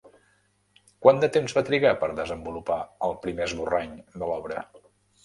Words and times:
Quant 1.05 1.19
de 1.23 1.27
temps 1.35 1.53
va 1.57 1.63
trigar 1.67 1.91
per 2.03 2.09
desenvolupar 2.19 2.79
el 3.09 3.13
primer 3.27 3.47
esborrany 3.49 3.93
de 4.17 4.23
l'obra? 4.31 4.65